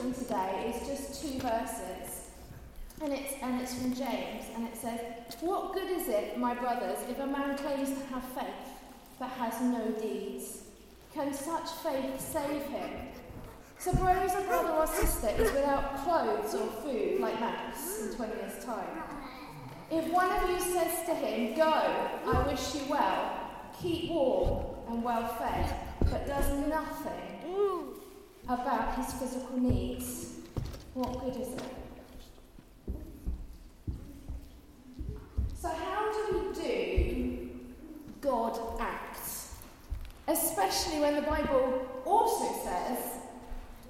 from 0.00 0.14
today 0.14 0.74
is 0.74 0.88
just 0.88 1.22
two 1.22 1.38
verses. 1.40 2.30
And 3.02 3.12
it's, 3.12 3.34
and 3.42 3.60
it's 3.60 3.74
from 3.74 3.94
James, 3.94 4.44
and 4.54 4.66
it 4.66 4.76
says, 4.76 5.00
What 5.40 5.74
good 5.74 5.90
is 5.90 6.08
it, 6.08 6.38
my 6.38 6.54
brothers, 6.54 6.98
if 7.08 7.18
a 7.18 7.26
man 7.26 7.56
claims 7.58 7.90
to 7.90 8.06
have 8.06 8.24
faith 8.34 8.70
but 9.18 9.28
has 9.30 9.60
no 9.60 9.90
deeds? 10.00 10.62
Can 11.14 11.34
such 11.34 11.68
faith 11.82 12.20
save 12.20 12.62
him? 12.62 12.90
Suppose 13.78 14.30
a 14.34 14.42
brother 14.46 14.70
or 14.70 14.86
sister 14.86 15.28
is 15.38 15.52
without 15.52 16.04
clothes 16.04 16.54
or 16.54 16.66
food 16.82 17.20
like 17.20 17.38
Max 17.40 18.02
in 18.02 18.14
20 18.14 18.36
years' 18.36 18.64
time. 18.64 19.02
If 19.90 20.06
one 20.12 20.30
of 20.30 20.48
you 20.48 20.60
says 20.60 21.06
to 21.06 21.14
him, 21.14 21.56
Go, 21.56 21.64
I 21.64 22.44
wish 22.46 22.74
you 22.74 22.82
well, 22.88 23.40
keep 23.80 24.10
warm 24.10 24.66
and 24.88 25.02
well 25.02 25.26
fed, 25.26 25.74
but 26.10 26.26
does 26.26 26.48
nothing 26.68 27.29
about 28.54 28.96
his 28.96 29.12
physical 29.12 29.58
needs, 29.58 30.34
what 30.94 31.20
good 31.20 31.40
is 31.40 31.48
it? 31.48 31.62
So, 35.54 35.68
how 35.68 36.12
do 36.12 36.38
we 36.38 36.54
do 36.60 37.50
God 38.20 38.58
acts? 38.80 39.54
Especially 40.26 41.00
when 41.00 41.14
the 41.14 41.22
Bible 41.22 41.86
also 42.04 42.52
says 42.64 42.98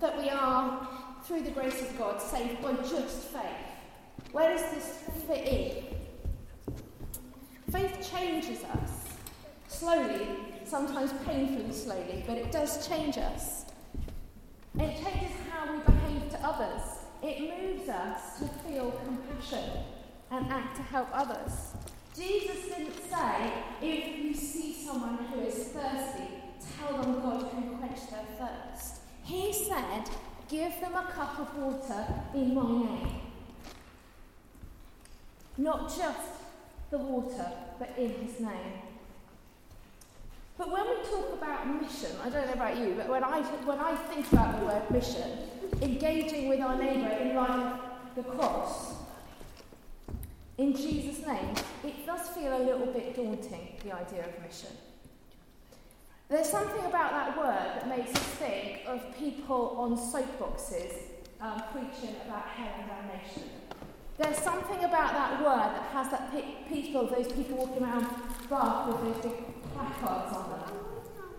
that 0.00 0.18
we 0.18 0.28
are, 0.28 0.86
through 1.24 1.42
the 1.42 1.50
grace 1.50 1.80
of 1.80 1.96
God, 1.96 2.20
saved 2.20 2.60
by 2.60 2.74
just 2.74 3.28
faith. 3.28 3.42
Where 4.32 4.54
does 4.54 4.70
this 4.72 4.98
fit 5.26 5.48
in? 5.48 5.84
Faith 7.70 8.10
changes 8.12 8.62
us 8.64 9.06
slowly, 9.68 10.26
sometimes 10.66 11.10
painfully 11.24 11.72
slowly, 11.72 12.22
but 12.26 12.36
it 12.36 12.52
does 12.52 12.86
change 12.86 13.16
us. 13.16 13.64
It 14.82 14.96
changes 14.96 15.36
how 15.48 15.72
we 15.72 15.78
behave 15.78 16.30
to 16.30 16.38
others. 16.44 16.82
It 17.22 17.40
moves 17.40 17.88
us 17.88 18.40
to 18.40 18.48
feel 18.64 18.90
compassion 18.90 19.70
and 20.32 20.50
act 20.50 20.74
to 20.76 20.82
help 20.82 21.08
others. 21.12 21.74
Jesus 22.16 22.64
didn't 22.66 23.00
say, 23.08 23.52
if 23.80 24.18
you 24.18 24.34
see 24.34 24.74
someone 24.74 25.18
who 25.18 25.40
is 25.42 25.68
thirsty, 25.68 26.24
tell 26.76 27.00
them 27.00 27.22
God 27.22 27.48
can 27.52 27.78
quench 27.78 28.10
their 28.10 28.24
thirst. 28.36 29.02
He 29.22 29.52
said, 29.52 30.10
give 30.48 30.80
them 30.80 30.96
a 30.96 31.04
cup 31.12 31.38
of 31.38 31.56
water 31.56 32.04
in 32.34 32.52
my 32.52 32.84
name. 32.84 33.20
Not 35.58 35.96
just 35.96 36.28
the 36.90 36.98
water, 36.98 37.52
but 37.78 37.94
in 37.96 38.10
his 38.10 38.40
name. 38.40 38.91
But 40.58 40.70
when 40.70 40.84
we 40.84 40.96
talk 41.04 41.32
about 41.32 41.80
mission, 41.80 42.10
I 42.22 42.28
don't 42.28 42.46
know 42.46 42.52
about 42.52 42.76
you, 42.76 42.94
but 42.96 43.08
when 43.08 43.24
I, 43.24 43.40
when 43.40 43.78
I 43.78 43.94
think 43.94 44.30
about 44.32 44.60
the 44.60 44.66
word 44.66 44.90
mission, 44.90 45.38
engaging 45.80 46.48
with 46.48 46.60
our 46.60 46.76
neighbour 46.76 47.08
in 47.08 47.34
light 47.34 47.50
of 47.50 48.14
the 48.14 48.22
cross, 48.22 48.94
in 50.58 50.76
Jesus' 50.76 51.26
name, 51.26 51.54
it 51.82 52.06
does 52.06 52.28
feel 52.28 52.56
a 52.56 52.62
little 52.62 52.86
bit 52.86 53.16
daunting, 53.16 53.68
the 53.82 53.92
idea 53.92 54.26
of 54.26 54.42
mission. 54.42 54.68
There's 56.28 56.48
something 56.48 56.84
about 56.84 57.10
that 57.12 57.36
word 57.36 57.72
that 57.74 57.88
makes 57.88 58.10
us 58.10 58.22
think 58.22 58.80
of 58.86 59.02
people 59.18 59.74
on 59.78 59.96
soapboxes 59.96 60.94
um, 61.40 61.62
preaching 61.72 62.14
about 62.26 62.46
hell 62.46 62.72
and 62.78 62.88
damnation. 62.88 63.50
There's 64.18 64.38
something 64.38 64.84
about 64.84 65.12
that 65.12 65.40
word 65.42 65.74
that 65.74 65.90
has 65.92 66.10
that 66.10 66.30
pe- 66.30 66.72
people, 66.72 67.06
those 67.06 67.32
people 67.32 67.56
walking 67.56 67.82
around 67.82 68.06
Bath 68.48 68.86
with 68.88 69.22
those 69.22 69.32
big 69.32 69.51
placards 69.74 70.36
on 70.36 70.50
them, 70.50 70.78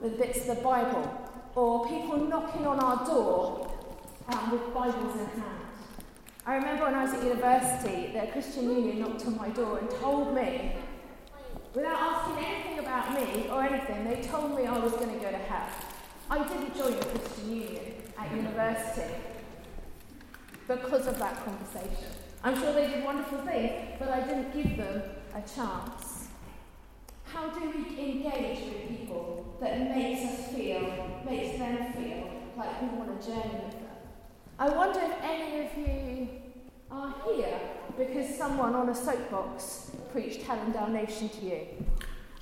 with 0.00 0.18
bits 0.18 0.48
of 0.48 0.56
the 0.56 0.62
Bible, 0.62 1.30
or 1.54 1.88
people 1.88 2.16
knocking 2.18 2.66
on 2.66 2.80
our 2.80 3.04
door 3.06 3.70
um, 4.28 4.50
with 4.50 4.74
Bibles 4.74 5.14
in 5.14 5.26
hand. 5.40 5.62
I 6.44 6.56
remember 6.56 6.84
when 6.84 6.94
I 6.94 7.04
was 7.04 7.14
at 7.14 7.22
university, 7.22 8.12
the 8.12 8.26
Christian 8.32 8.64
Union 8.64 8.98
knocked 9.00 9.24
on 9.26 9.36
my 9.36 9.50
door 9.50 9.78
and 9.78 9.88
told 9.90 10.34
me, 10.34 10.72
without 11.74 11.96
asking 11.96 12.44
anything 12.44 12.78
about 12.80 13.14
me 13.14 13.48
or 13.48 13.62
anything, 13.62 14.04
they 14.04 14.26
told 14.26 14.56
me 14.56 14.66
I 14.66 14.78
was 14.78 14.92
going 14.92 15.14
to 15.14 15.24
go 15.24 15.30
to 15.30 15.38
hell. 15.38 15.68
I 16.30 16.42
didn't 16.48 16.76
join 16.76 16.98
the 16.98 17.04
Christian 17.04 17.52
Union 17.52 17.94
at 18.18 18.34
university 18.34 19.14
because 20.66 21.06
of 21.06 21.18
that 21.18 21.44
conversation. 21.44 22.08
I'm 22.42 22.58
sure 22.58 22.72
they 22.72 22.88
did 22.88 23.04
wonderful 23.04 23.38
things, 23.38 23.96
but 23.98 24.08
I 24.08 24.20
didn't 24.20 24.52
give 24.52 24.76
them 24.76 25.02
a 25.34 25.42
chance. 25.42 26.21
How 27.42 27.48
do 27.48 27.70
we 27.70 27.98
engage 27.98 28.60
with 28.66 28.88
people 28.88 29.56
that 29.60 29.96
makes 29.96 30.32
us 30.32 30.54
feel, 30.54 31.22
makes 31.28 31.58
them 31.58 31.92
feel 31.92 32.30
like 32.56 32.80
we 32.80 32.86
want 32.96 33.20
to 33.20 33.26
journey 33.26 33.64
with 33.64 33.72
them? 33.72 33.96
I 34.60 34.68
wonder 34.68 35.00
if 35.00 35.12
any 35.24 35.66
of 35.66 35.76
you 35.76 36.28
are 36.88 37.12
here 37.26 37.58
because 37.98 38.38
someone 38.38 38.76
on 38.76 38.90
a 38.90 38.94
soapbox 38.94 39.90
preached 40.12 40.42
hell 40.42 40.60
and 40.60 40.72
damnation 40.72 41.30
to 41.30 41.44
you. 41.44 41.66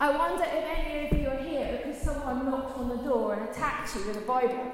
I 0.00 0.16
wonder 0.16 0.44
if 0.44 0.64
any 0.64 1.08
of 1.08 1.20
you 1.20 1.28
are 1.28 1.44
here 1.44 1.78
because 1.84 2.00
someone 2.00 2.46
knocked 2.46 2.78
on 2.78 2.88
the 2.88 3.04
door 3.04 3.34
and 3.34 3.50
attacked 3.50 3.94
you 3.96 4.06
with 4.06 4.16
a 4.16 4.22
Bible. 4.22 4.72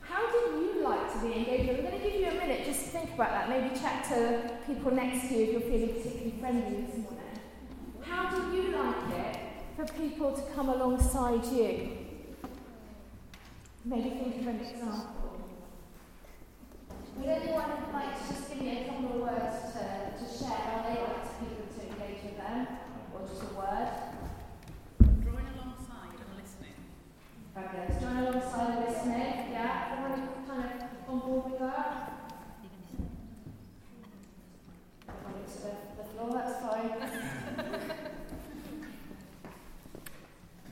How 0.00 0.28
do 0.32 0.58
you 0.58 0.82
like 0.82 1.12
to 1.12 1.20
be 1.20 1.32
engaged? 1.32 1.70
I'm 1.70 1.82
going 1.82 2.00
to 2.00 2.10
give 2.10 2.20
you 2.20 2.26
a 2.26 2.34
minute 2.34 2.64
just 2.64 2.86
to 2.86 2.90
think 2.90 3.14
about 3.14 3.30
that. 3.30 3.48
Maybe 3.48 3.78
chat 3.78 4.04
to 4.08 4.50
people 4.66 4.90
next 4.90 5.28
to 5.28 5.34
you 5.36 5.44
if 5.44 5.52
you're 5.52 5.60
feeling 5.60 5.94
particularly 5.94 6.34
friendly 6.40 6.82
this 6.82 6.96
morning. 6.96 7.22
How 8.12 8.28
do 8.28 8.54
you 8.54 8.76
like 8.76 9.18
it 9.18 9.38
for 9.74 9.86
people 10.22 10.40
to 10.40 10.52
come 10.52 10.68
alongside 10.68 11.44
you? 11.46 11.98
Maybe 13.84 14.10
think 14.10 14.40
of 14.40 14.46
an 14.46 14.60
example. 14.60 15.40
Would 17.16 17.28
anyone 17.28 17.72
like 17.92 18.28
to 18.28 18.32
just 18.32 18.48
give 18.48 18.60
me 18.60 18.82
a 18.82 18.84
couple 18.84 19.14
of 19.14 19.20
words 19.20 19.72
to, 19.72 19.82
to 20.14 20.24
share 20.38 20.58
how 20.58 20.82
they 20.82 21.00
like 21.02 21.22
to 21.26 21.30
people 21.42 21.66
to 21.74 21.80
engage 21.88 22.22
with 22.22 22.36
them? 22.36 22.68
Or 23.12 23.26
just 23.26 23.42
a 23.42 23.46
word? 23.46 23.90
Drawing 25.24 25.48
alongside 25.58 26.14
and 26.14 26.30
listening. 26.38 26.78
Fabulous. 27.52 28.00
Join 28.00 28.16
alongside 28.18 28.78
and 28.78 28.94
listening. 28.94 29.50
Yeah? 29.50 29.98
Everyone 29.98 30.28
kind 30.46 30.82
of 30.82 31.12
on 31.12 31.18
board 31.18 31.50
with 31.50 31.58
that? 31.58 32.12
Everyone 35.08 35.44
to 35.50 35.56
the, 35.62 35.72
the 35.98 36.04
floor, 36.10 36.30
that's 36.32 36.56
fine. 36.62 38.02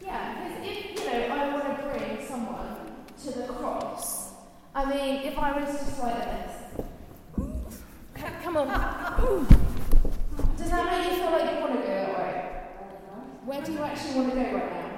yeah, 0.03 0.49
because 0.49 0.69
if, 0.69 0.99
you 0.99 1.07
know, 1.07 1.35
I 1.35 1.53
want 1.53 1.79
to 1.79 1.83
bring 1.87 2.27
someone 2.27 2.77
to 3.23 3.31
the 3.31 3.45
cross, 3.53 4.33
I 4.75 4.85
mean, 4.85 5.27
if 5.27 5.39
I 5.39 5.61
was 5.61 5.79
just 5.79 6.03
like 6.03 6.25
this, 6.25 6.57
come 8.53 8.69
on. 8.69 9.47
Does 10.57 10.71
that 10.71 10.87
make 10.87 11.13
you 11.13 11.19
feel 11.19 11.31
like 11.31 11.55
you 11.55 11.61
want 11.61 11.73
to 11.73 11.81
go 11.81 11.87
that 11.87 12.19
way? 12.19 12.63
Where 13.45 13.63
do 13.63 13.73
you 13.73 13.79
actually 13.79 14.15
want 14.15 14.31
to 14.31 14.37
go 14.37 14.43
right 14.43 14.73
now? 14.73 14.91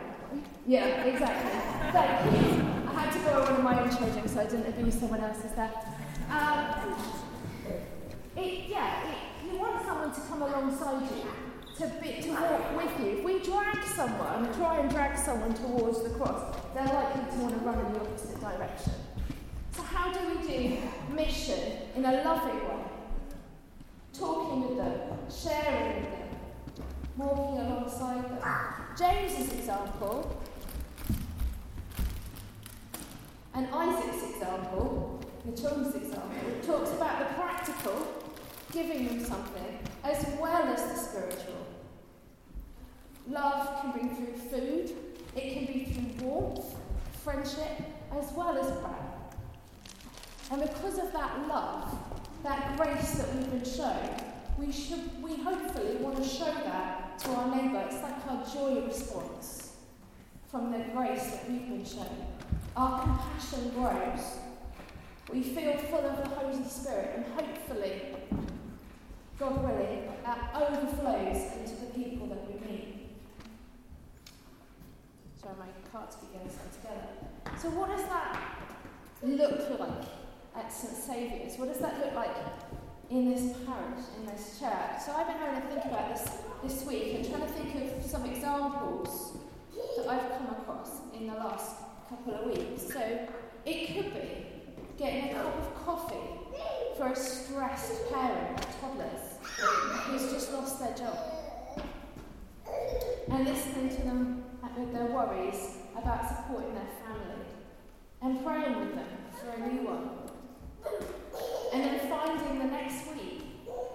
Yeah, 0.67 1.05
exactly. 1.05 1.61
Thank 1.93 2.33
you. 2.33 2.65
I 2.89 3.01
had 3.01 3.13
to 3.13 3.19
borrow 3.21 3.43
one 3.43 3.55
of 3.55 3.63
my 3.63 3.83
own 3.83 3.97
children 3.97 4.29
so 4.29 4.41
I 4.41 4.45
didn't 4.45 4.69
abuse 4.69 4.99
someone 4.99 5.21
else's 5.21 5.53
there. 5.53 5.73
Um, 6.31 6.97
it, 8.37 8.69
yeah, 8.69 9.11
it, 9.11 9.19
you 9.45 9.59
want 9.59 9.85
someone 9.85 10.15
to 10.15 10.21
come 10.23 10.43
alongside 10.43 11.03
you, 11.03 11.25
to, 11.77 11.93
be, 12.01 12.23
to 12.23 12.31
walk 12.31 12.77
with 12.77 13.01
you. 13.01 13.19
If 13.19 13.25
we 13.25 13.41
drag 13.41 13.85
someone, 13.85 14.53
try 14.55 14.79
and 14.79 14.91
drag 14.91 15.19
someone 15.19 15.53
towards 15.55 16.03
the 16.03 16.11
cross, 16.11 16.57
they're 16.75 16.85
likely 16.85 17.23
to 17.33 17.39
want 17.39 17.55
to 17.55 17.61
run 17.61 17.87
in 17.87 17.93
the 17.93 18.01
opposite 18.01 18.41
direction. 18.41 18.93
So, 19.73 19.83
how 19.83 20.13
do 20.13 20.19
we 20.29 20.47
do 20.47 20.79
mission 21.15 21.77
in 21.97 22.05
a 22.05 22.23
loving 22.25 22.57
way? 22.57 22.92
With 24.53 24.77
them, 24.77 25.01
sharing 25.31 26.03
with 26.03 26.11
them, 26.11 26.29
walking 27.17 27.59
alongside 27.59 28.25
them. 28.25 28.39
James's 28.99 29.51
example 29.55 30.43
and 33.55 33.67
Isaac's 33.73 34.31
example, 34.31 35.21
the 35.45 35.53
children's 35.53 35.95
example, 35.95 36.31
talks 36.67 36.91
about 36.93 37.19
the 37.19 37.35
practical, 37.35 38.07
giving 38.73 39.07
them 39.07 39.25
something, 39.25 39.79
as 40.05 40.27
well 40.41 40.63
as 40.65 40.83
the 40.83 40.97
spiritual. 40.97 41.67
Love 43.29 43.81
can 43.81 43.93
be 43.93 44.15
through 44.15 44.35
food, 44.35 44.93
it 45.37 45.53
can 45.55 45.67
be 45.67 45.85
through 45.85 46.27
warmth, 46.27 46.75
friendship, 47.23 47.81
as 48.19 48.33
well 48.33 48.57
as 48.59 48.71
prayer. 48.81 49.13
And 50.51 50.63
because 50.63 50.99
of 50.99 51.13
that 51.13 51.47
love, 51.49 51.97
that 52.43 52.77
grace 52.77 53.13
that 53.13 53.35
we've 53.35 53.51
been 53.51 53.65
shown, 53.65 54.12
we 54.73 54.79
should 54.79 55.23
we 55.23 55.37
hopefully 55.37 55.97
want 55.97 56.17
to 56.17 56.27
show 56.27 56.47
that 56.47 57.19
to 57.19 57.31
our 57.31 57.55
neighbour. 57.55 57.85
It's 57.87 58.03
like 58.03 58.27
our 58.29 58.45
joy 58.47 58.87
response 58.87 59.77
from 60.51 60.73
the 60.73 60.79
grace 60.95 61.27
that 61.27 61.51
we've 61.51 61.69
been 61.69 61.85
shown. 61.85 62.27
Our 62.75 63.03
compassion 63.03 63.71
grows. 63.75 64.39
We 65.31 65.43
feel 65.43 65.77
full 65.77 66.07
of 66.07 66.17
the 66.17 66.29
Holy 66.35 66.65
Spirit, 66.65 67.11
and 67.17 67.25
hopefully, 67.35 68.03
God 69.39 69.63
willing, 69.63 70.11
that 70.25 70.55
overflows 70.55 71.53
into 71.59 71.81
the 71.81 71.93
people 71.93 72.29
that 72.29 72.47
we 72.47 72.55
meet. 72.67 73.11
Sorry, 75.41 75.55
my 75.59 75.67
cards 75.91 76.17
getting 76.33 76.49
stuck 76.49 76.73
together. 76.81 77.61
So, 77.61 77.69
what 77.71 77.91
does 77.91 78.05
that 78.09 78.41
look 79.23 79.79
like 79.79 80.09
at 80.57 80.73
St 80.73 80.97
Saviour's? 80.97 81.59
What 81.59 81.69
does 81.69 81.79
that 81.79 81.99
look 82.01 82.15
like 82.15 82.35
in 83.13 83.31
this 83.31 83.55
parish, 83.67 84.05
in 84.19 84.27
this 84.27 84.59
church? 84.59 85.03
So 85.05 85.13
I've 85.13 85.27
been 85.27 85.37
having 85.37 85.61
to 85.61 85.69
think 85.69 85.85
about 85.85 86.15
this 86.15 86.33
this 86.63 86.87
week 86.87 87.15
and 87.17 87.29
trying 87.29 87.43
to 87.43 87.49
think 87.49 87.75
of 87.75 88.11
some 88.11 88.25
examples 88.25 89.37
that 89.99 90.09
I've 90.09 90.39
come 90.39 90.49
across 90.49 91.01
in 91.15 91.27
the 91.27 91.35
last 91.35 91.77
couple 92.09 92.35
of 92.35 92.47
weeks. 92.47 92.91
So 92.91 93.29
it 93.67 93.95
could 93.95 94.15
be 94.15 94.47
getting 94.97 95.31
a 95.31 95.35
cup 95.35 95.59
of 95.59 95.85
coffee 95.85 96.17
for 96.97 97.09
a 97.09 97.17
stressed 97.17 98.11
parent 98.11 98.59
of 98.59 98.81
toddlers 98.81 99.37
who's 100.07 100.33
just 100.33 100.53
lost 100.53 100.81
their 100.81 100.95
job 100.95 101.19
and 103.31 103.45
listening 103.47 103.91
to 103.91 104.03
them 104.03 104.45
with 104.79 104.93
their 104.95 105.07
worries 105.07 105.77
about 105.97 106.27
supporting 106.29 106.75
their 106.75 106.89
family 107.05 107.45
and 108.23 108.43
praying 108.45 108.81
with 108.81 108.95
them 108.95 109.09
for 109.39 109.51
a 109.51 109.67
new 109.69 109.83
one. 109.87 110.11
And 111.73 111.85
then 111.85 112.09
finding 112.09 112.59
the 112.59 112.65
next 112.67 113.07
week 113.15 113.43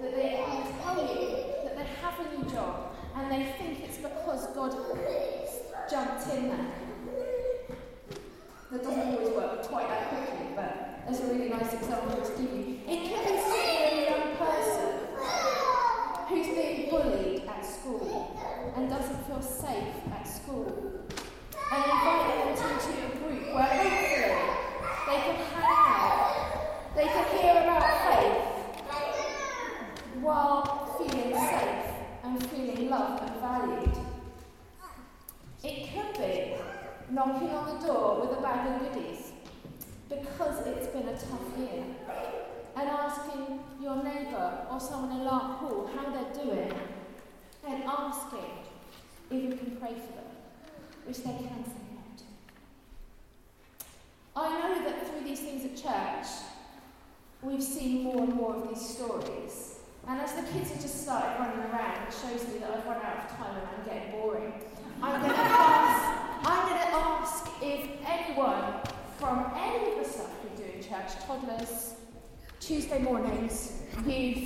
that 0.01 0.15
they 0.15 0.43
can 0.45 0.73
tell 0.81 0.97
you 0.97 1.37
that 1.63 1.77
they 1.77 1.85
have 2.01 2.19
a 2.19 2.35
new 2.35 2.49
job 2.49 2.95
and 3.15 3.31
they 3.31 3.53
think 3.57 3.83
it's 3.83 3.97
because 3.97 4.47
God 4.47 4.75
jumped 5.89 6.27
in 6.33 6.49
there. 6.49 6.67
That 8.71 8.83
doesn't 8.83 8.99
always 8.99 9.29
work 9.29 9.63
quite 9.63 9.87
that 9.87 10.09
quickly, 10.09 10.47
but 10.55 10.96
that's 11.07 11.21
a 11.21 11.27
really 11.27 11.48
nice 11.48 11.74
example 11.74 12.21
to 12.21 12.31
give 12.31 12.51
you. 12.51 12.80
It 12.86 13.00
can 13.07 13.24
be 13.24 13.39
seeing 13.39 13.81
a 13.94 14.09
young 14.09 14.36
person 14.36 14.89
who's 16.27 16.48
being 16.48 16.89
bullied 16.89 17.44
at 17.48 17.65
school 17.65 18.38
and 18.75 18.89
doesn't 18.89 19.25
feel 19.25 19.42
safe 19.42 19.95
at 20.12 20.27
school 20.27 21.06
and 21.71 21.83
inviting 21.86 22.39
them 22.39 22.50
into 22.50 22.68
a 22.68 23.18
group 23.19 23.56
where 23.56 23.63
hopefully 23.63 24.36
they 25.07 25.19
can 25.24 25.36
hang 25.48 25.63
out, 25.63 26.94
they 26.94 27.06
can 27.06 27.25
hear 27.38 27.63
about 27.63 27.86
faith 28.03 28.44
while 30.19 30.98
feeling 30.98 31.33
safe 31.33 31.86
and 32.25 32.50
feeling 32.50 32.89
loved 32.89 33.24
and 33.24 33.39
valued. 33.39 33.98
It 35.63 35.88
could 35.94 36.21
be 36.21 36.56
knocking 37.10 37.50
on 37.51 37.80
the 37.80 37.88
door 37.88 38.27
with 38.27 38.38
a 38.38 38.42
bag 38.42 38.81
of 38.81 38.94
goodies 38.94 39.26
because 40.09 40.65
it's 40.68 40.88
been 40.88 41.07
a 41.07 41.13
tough 41.13 41.57
year 41.57 41.83
and 42.75 42.89
asking 42.89 43.59
your 43.81 44.04
neighbour 44.04 44.65
or 44.71 44.80
someone 44.80 45.19
in 45.19 45.25
Larkhall 45.25 45.89
how 45.95 46.09
they're 46.12 46.45
doing 46.45 46.71
and 47.68 47.83
asking 47.83 48.51
if 49.30 49.44
you 49.44 49.50
can 49.50 49.75
pray 49.77 49.94
for 49.94 50.13
them, 50.13 50.31
which 51.06 51.18
they 51.18 51.24
can 51.24 51.65
say 51.65 51.81
no 51.94 52.01
to. 52.18 52.24
I 54.36 54.50
know 54.59 54.83
that 54.86 55.07
through 55.07 55.24
these 55.27 55.42
things 55.42 55.65
at 55.65 55.75
church, 55.75 56.27
we've 57.42 57.63
seen 57.63 58.03
more 58.03 58.24
and 58.24 58.33
more 58.33 58.56
of 58.56 58.69
these 58.69 58.88
stories. 58.89 59.80
And 60.07 60.21
as 60.21 60.33
the 60.33 60.44
kids 60.44 60.71
have 60.71 60.81
just 60.81 61.03
started 61.03 61.38
running 61.39 61.60
around, 61.60 62.07
it 62.07 62.13
shows 62.13 62.48
me 62.48 62.60
that 62.60 62.71
I've 62.71 62.86
run 62.86 63.03
out 63.03 63.30
of 63.30 63.38
time 63.38 63.57
Tuesday 72.67 72.99
mornings, 72.99 73.71
youth 74.05 74.45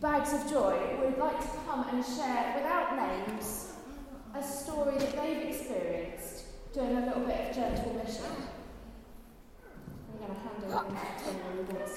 bags 0.00 0.32
of 0.32 0.50
joy 0.50 0.76
would 1.00 1.16
like 1.16 1.40
to 1.40 1.46
come 1.64 1.88
and 1.90 2.04
share, 2.04 2.54
without 2.56 2.96
names, 2.96 3.72
a 4.34 4.42
story 4.42 4.98
that 4.98 5.12
they've 5.14 5.54
experienced 5.54 6.46
doing 6.74 6.96
a 6.96 7.06
little 7.06 7.22
bit 7.22 7.50
of 7.50 7.54
gentle 7.54 7.94
mission. 8.04 8.24
I'm 10.12 10.18
going 10.18 10.34
to 10.34 10.96
hand 10.96 11.38
over 11.56 11.72
to 11.72 11.88